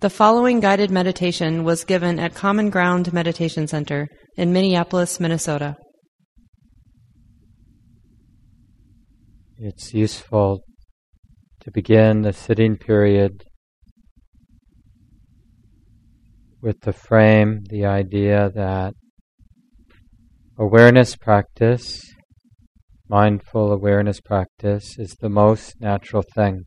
[0.00, 5.76] The following guided meditation was given at Common Ground Meditation Center in Minneapolis, Minnesota.
[9.58, 10.64] It's useful
[11.60, 13.44] to begin the sitting period
[16.62, 18.94] with the frame, the idea that
[20.58, 22.00] awareness practice,
[23.06, 26.64] mindful awareness practice, is the most natural thing.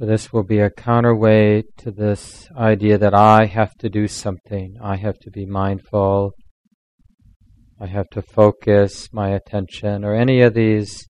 [0.00, 4.78] So, this will be a counterweight to this idea that I have to do something.
[4.82, 6.32] I have to be mindful.
[7.78, 11.06] I have to focus my attention, or any of these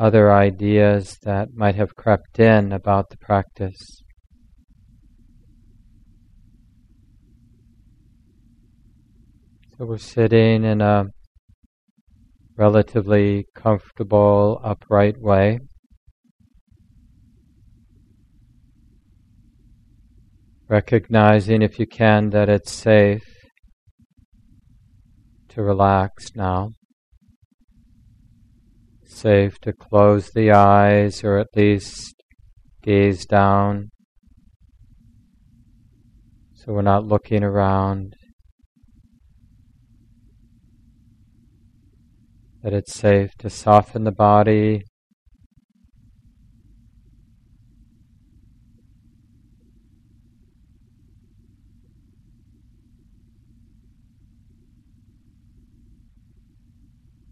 [0.00, 4.00] other ideas that might have crept in about the practice.
[9.76, 11.08] So we're sitting in a
[12.56, 15.58] relatively comfortable, upright way.
[20.68, 23.22] Recognizing, if you can, that it's safe
[25.48, 26.70] to relax now.
[29.04, 32.14] Safe to close the eyes or at least
[32.82, 33.90] gaze down
[36.64, 38.16] so we're not looking around.
[42.62, 44.84] That it's safe to soften the body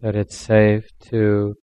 [0.03, 1.55] that it's safe to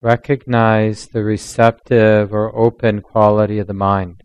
[0.00, 4.20] recognize the receptive or open quality of the mind.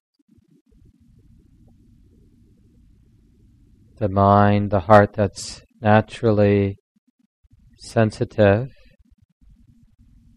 [3.98, 6.78] The mind, the heart that's naturally
[7.80, 8.68] sensitive,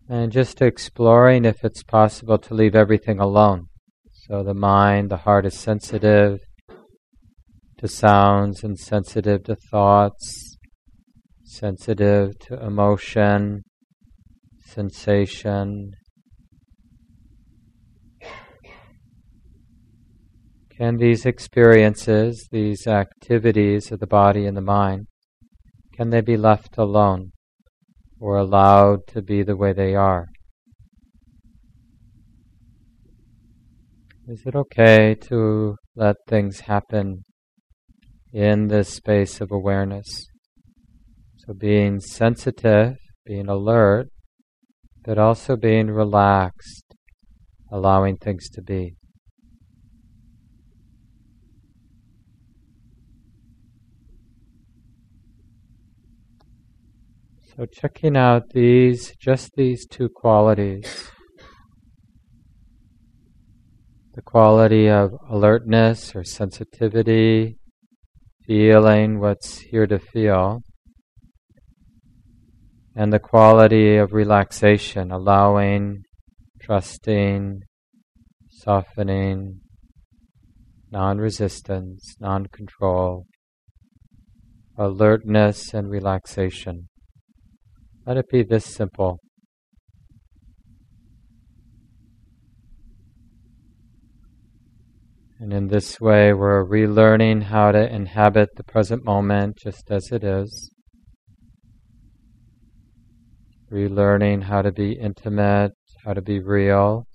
[0.08, 3.66] and just exploring if it's possible to leave everything alone.
[4.14, 6.40] So the mind, the heart is sensitive
[7.76, 10.47] to sounds and sensitive to thoughts
[11.48, 13.62] sensitive to emotion,
[14.66, 15.92] sensation.
[20.76, 25.06] Can these experiences, these activities of the body and the mind,
[25.94, 27.32] can they be left alone
[28.20, 30.26] or allowed to be the way they are?
[34.28, 37.24] Is it okay to let things happen
[38.34, 40.28] in this space of awareness?
[41.48, 44.10] So being sensitive, being alert,
[45.02, 46.84] but also being relaxed,
[47.72, 48.96] allowing things to be.
[57.56, 61.10] So checking out these, just these two qualities.
[64.16, 67.56] The quality of alertness or sensitivity,
[68.46, 70.60] feeling what's here to feel
[72.98, 76.02] and the quality of relaxation, allowing,
[76.60, 77.60] trusting,
[78.50, 79.60] softening,
[80.90, 83.24] non resistance, non control,
[84.76, 86.88] alertness, and relaxation.
[88.04, 89.20] Let it be this simple.
[95.38, 100.24] And in this way, we're relearning how to inhabit the present moment just as it
[100.24, 100.72] is
[103.70, 105.72] relearning how to be intimate,
[106.04, 107.06] how to be real.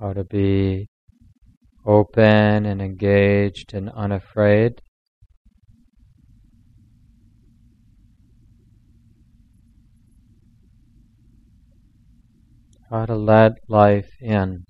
[0.00, 0.88] How to be
[1.86, 4.80] open and engaged and unafraid.
[12.90, 14.64] How to let life in,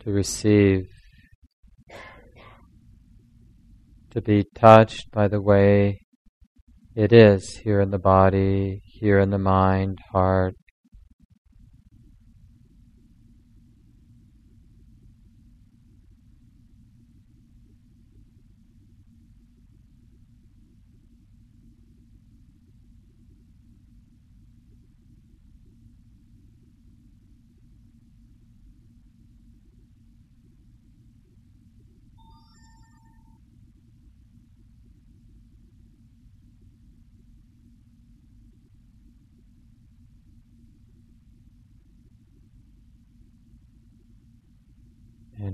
[0.00, 0.95] to receive
[4.16, 6.00] to be touched by the way
[6.94, 10.54] it is here in the body, here in the mind, heart.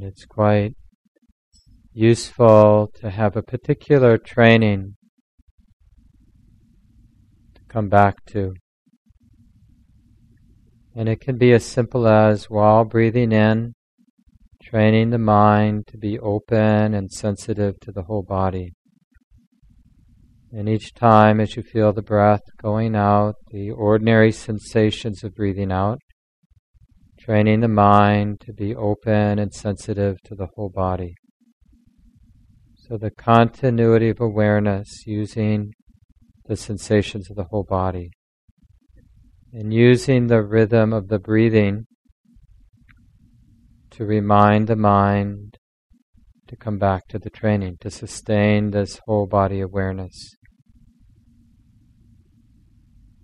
[0.02, 0.75] And it's quite
[1.93, 4.96] useful to have a particular training
[7.54, 8.54] to come back to.
[10.96, 13.75] And it can be as simple as while breathing in,
[14.60, 18.72] training the mind to be open and sensitive to the whole body.
[20.50, 25.70] And each time as you feel the breath going out, the ordinary sensations of breathing
[25.70, 26.00] out,
[27.25, 31.15] training the mind to be open and sensitive to the whole body.
[32.77, 35.73] So the continuity of awareness using
[36.47, 38.11] the sensations of the whole body.
[39.53, 41.85] And using the rhythm of the breathing
[43.91, 45.59] to remind the mind
[46.49, 50.35] to come back to the training, to sustain this whole body awareness.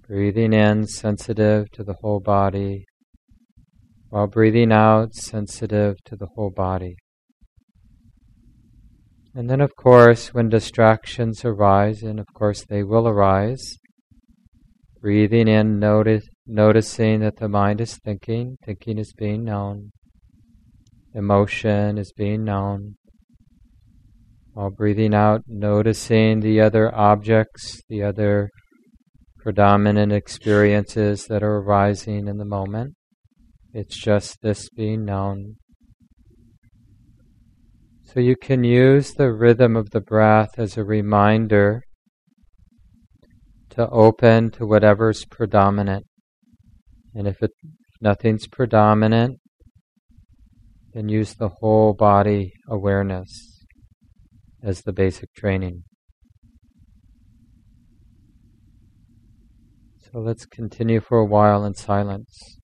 [0.07, 2.85] Breathing in, sensitive to the whole body,
[4.11, 6.97] while breathing out, sensitive to the whole body.
[9.35, 13.77] And then, of course, when distractions arise, and of course they will arise,
[15.01, 19.93] breathing in, notice, noticing that the mind is thinking, thinking is being known,
[21.15, 22.97] emotion is being known.
[24.55, 28.51] While breathing out, noticing the other objects, the other
[29.39, 32.95] predominant experiences that are arising in the moment.
[33.81, 35.55] It's just this being known.
[38.03, 41.85] So you can use the rhythm of the breath as a reminder
[43.71, 46.07] to open to whatever's predominant.
[47.15, 49.39] And if, it, if nothing's predominant,
[50.93, 53.63] then use the whole body awareness
[54.61, 55.85] as the basic training.
[60.01, 62.58] So let's continue for a while in silence.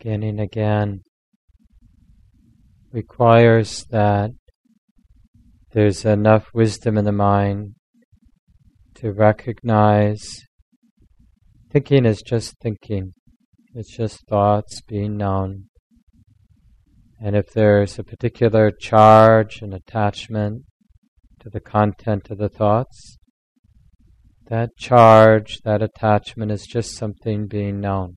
[0.00, 1.02] Beginning again
[2.90, 4.30] requires that
[5.72, 7.74] there's enough wisdom in the mind
[8.94, 10.40] to recognize
[11.70, 13.12] thinking is just thinking.
[13.74, 15.64] It's just thoughts being known.
[17.22, 20.62] And if there's a particular charge and attachment
[21.40, 23.18] to the content of the thoughts,
[24.48, 28.16] that charge, that attachment is just something being known.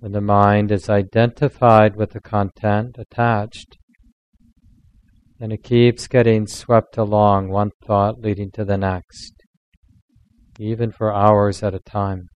[0.00, 3.76] When the mind is identified with the content attached,
[5.40, 9.32] then it keeps getting swept along, one thought leading to the next,
[10.58, 12.28] even for hours at a time.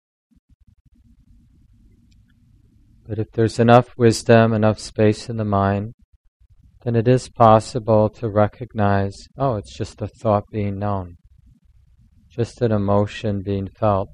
[3.07, 5.93] But if there's enough wisdom, enough space in the mind,
[6.83, 11.17] then it is possible to recognize oh, it's just a thought being known,
[12.31, 14.09] just an emotion being felt.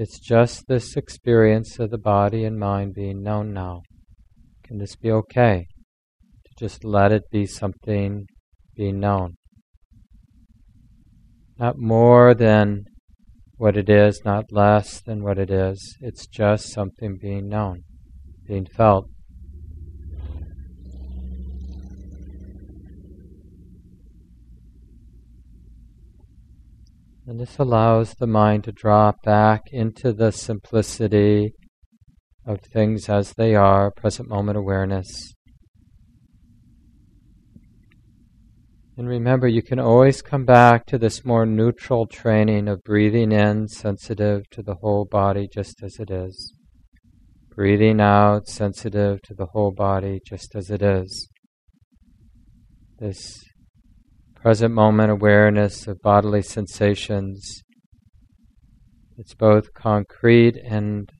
[0.00, 3.82] It's just this experience of the body and mind being known now.
[4.62, 5.66] Can this be okay?
[6.44, 8.28] To just let it be something
[8.76, 9.34] being known.
[11.58, 12.84] Not more than
[13.56, 15.96] what it is, not less than what it is.
[16.00, 17.82] It's just something being known,
[18.46, 19.06] being felt.
[27.28, 31.52] And this allows the mind to drop back into the simplicity
[32.46, 35.34] of things as they are, present moment awareness.
[38.96, 43.68] And remember, you can always come back to this more neutral training of breathing in,
[43.68, 46.54] sensitive to the whole body just as it is.
[47.54, 51.28] Breathing out, sensitive to the whole body just as it is.
[52.98, 53.47] This
[54.40, 57.62] present moment awareness of bodily sensations.
[59.16, 61.10] It's both concrete and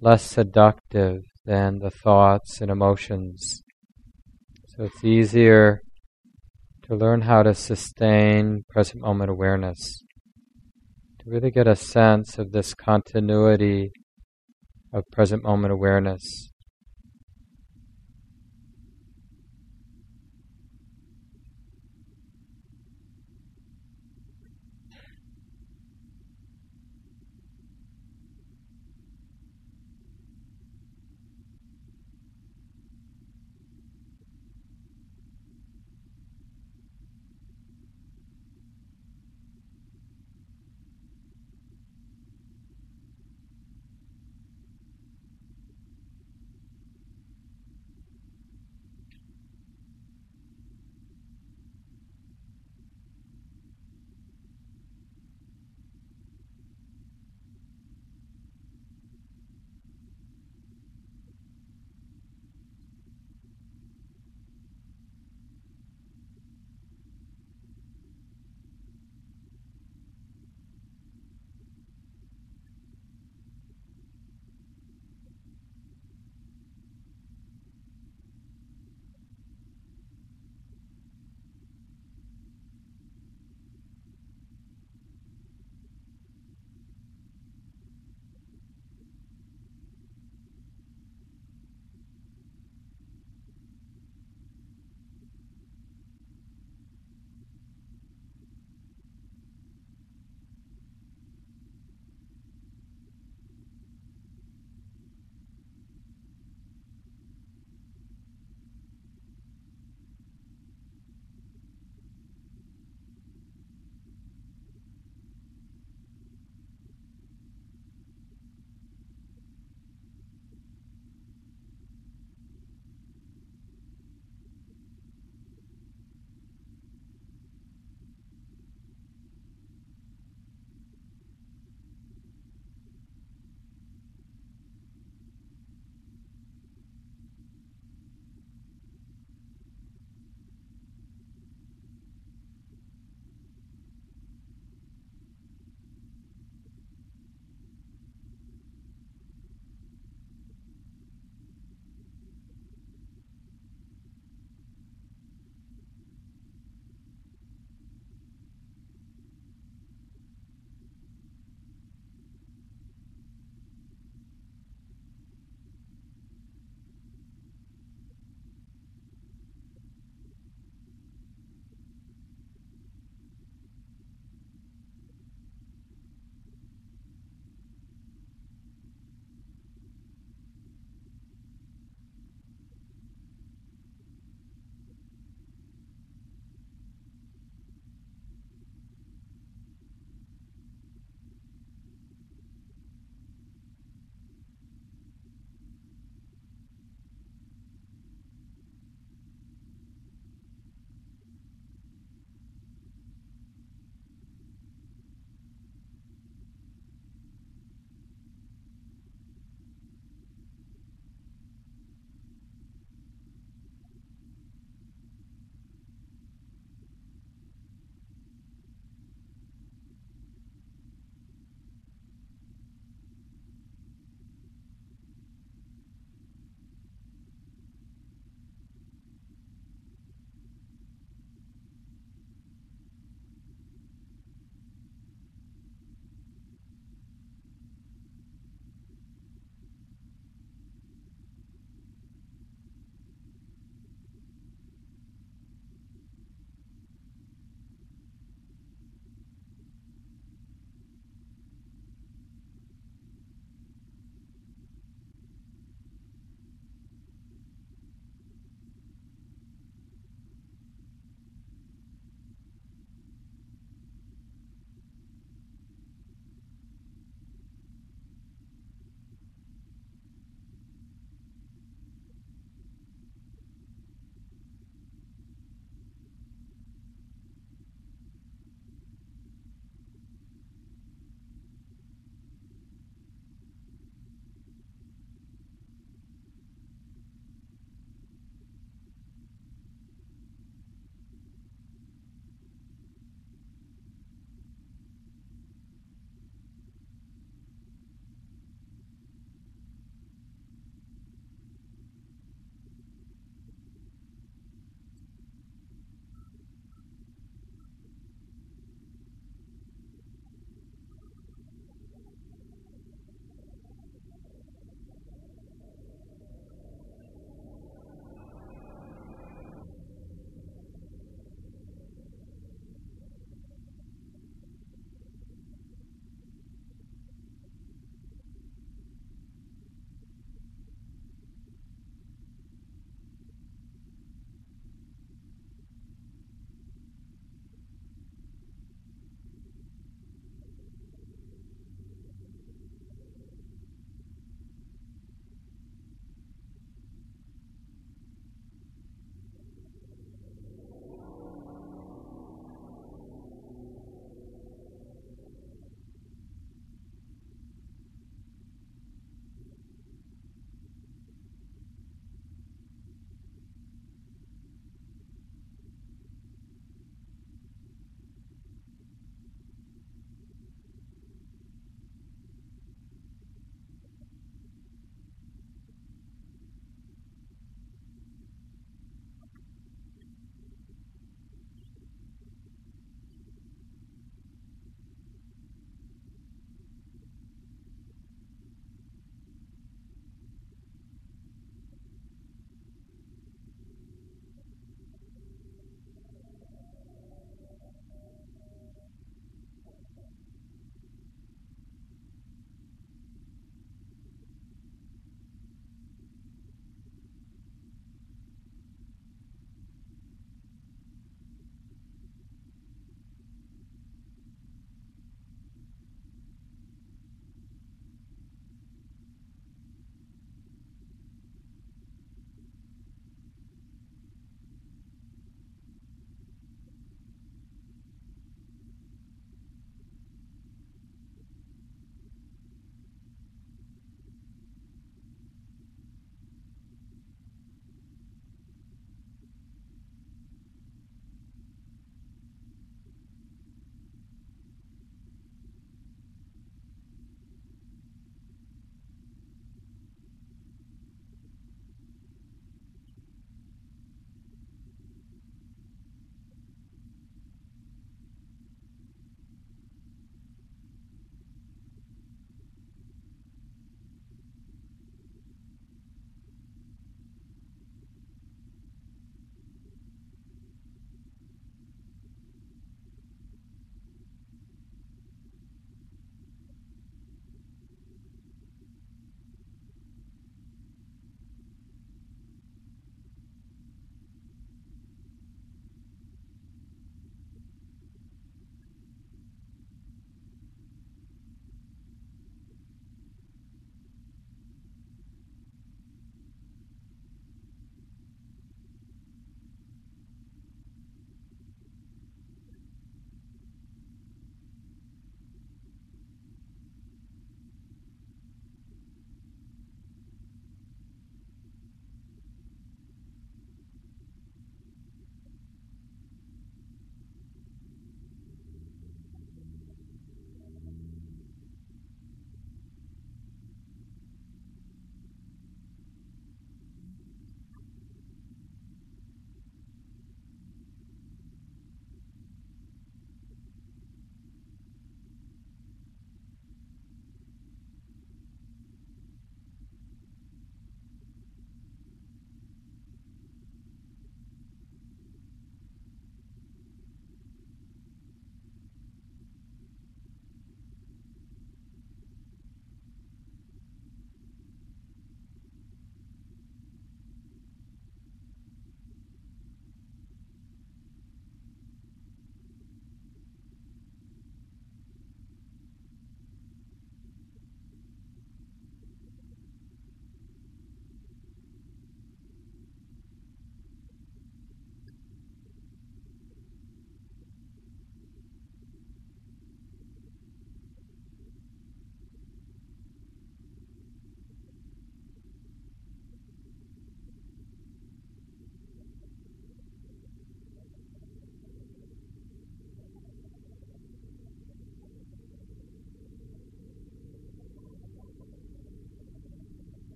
[0.00, 3.64] less seductive than the thoughts and emotions.
[4.68, 5.80] So it's easier
[6.84, 10.04] to learn how to sustain present moment awareness,
[11.18, 13.90] to really get a sense of this continuity
[14.92, 16.52] of present moment awareness.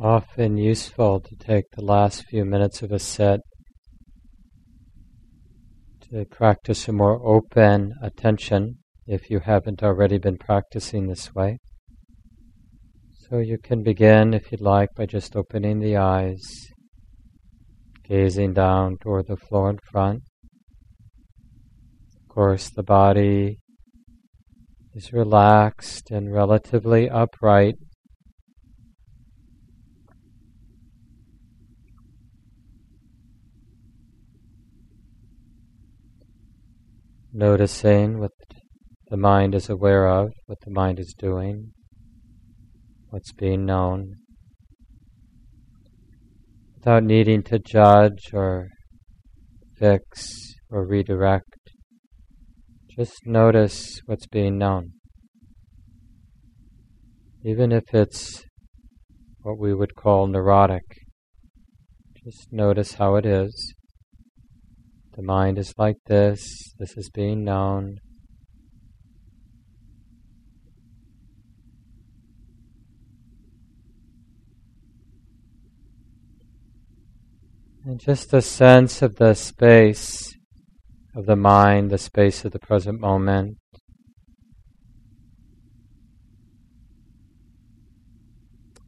[0.00, 3.40] Often useful to take the last few minutes of a set
[6.10, 11.58] to practice a more open attention if you haven't already been practicing this way.
[13.28, 16.42] So you can begin, if you'd like, by just opening the eyes,
[18.08, 20.22] gazing down toward the floor in front.
[22.22, 23.58] Of course, the body
[24.94, 27.76] is relaxed and relatively upright.
[37.38, 38.32] Noticing what
[39.10, 41.72] the mind is aware of, what the mind is doing,
[43.10, 44.14] what's being known,
[46.76, 48.68] without needing to judge or
[49.78, 51.58] fix or redirect.
[52.96, 54.92] Just notice what's being known.
[57.44, 58.44] Even if it's
[59.42, 60.84] what we would call neurotic,
[62.24, 63.74] just notice how it is.
[65.16, 68.00] The mind is like this, this is being known.
[77.86, 80.34] And just a sense of the space
[81.14, 83.56] of the mind, the space of the present moment.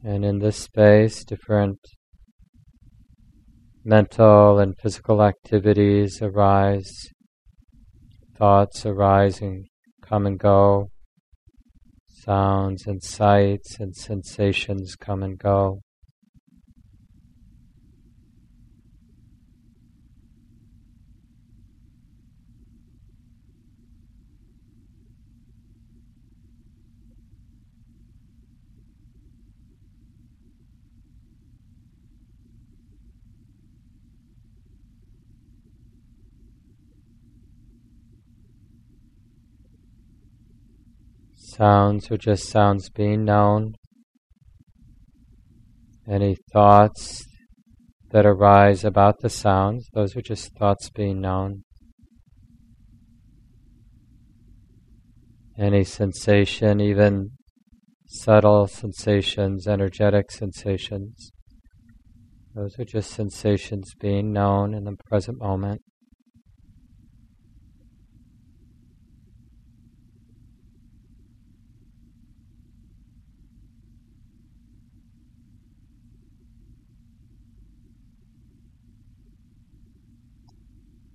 [0.03, 1.79] And in this space, different
[3.89, 7.07] mental and physical activities arise,
[8.37, 9.65] thoughts arise and
[10.03, 10.91] come and go,
[12.07, 15.79] sounds and sights and sensations come and go.
[41.59, 43.73] Sounds are just sounds being known.
[46.07, 47.25] Any thoughts
[48.11, 51.63] that arise about the sounds, those are just thoughts being known.
[55.57, 57.31] Any sensation, even
[58.07, 61.29] subtle sensations, energetic sensations,
[62.55, 65.81] those are just sensations being known in the present moment.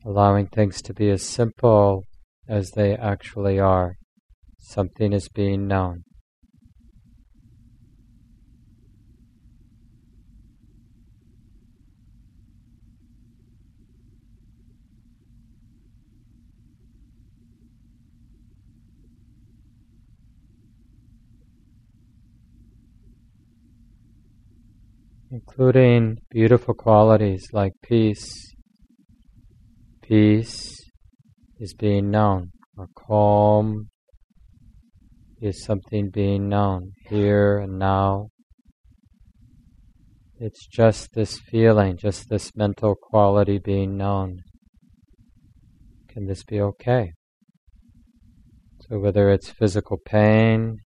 [0.05, 2.05] Allowing things to be as simple
[2.49, 3.95] as they actually are.
[4.59, 6.05] Something is being known.
[25.31, 28.54] including beautiful qualities like peace,
[30.09, 30.77] Peace
[31.59, 33.89] is being known, or calm
[35.41, 38.29] is something being known here and now.
[40.39, 44.41] It's just this feeling, just this mental quality being known.
[46.09, 47.13] Can this be okay?
[48.87, 50.81] So, whether it's physical pain,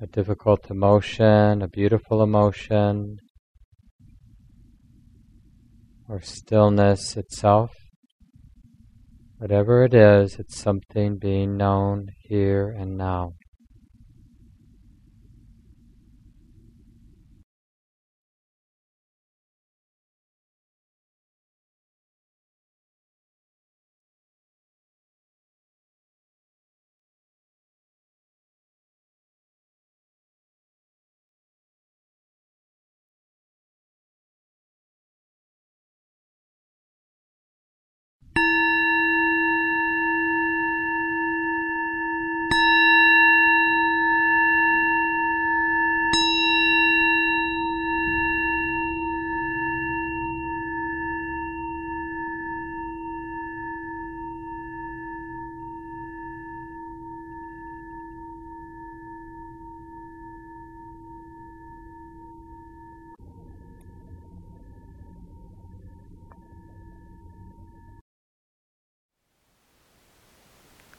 [0.00, 3.18] a difficult emotion, a beautiful emotion,
[6.10, 7.70] or stillness itself.
[9.38, 13.34] Whatever it is, it's something being known here and now.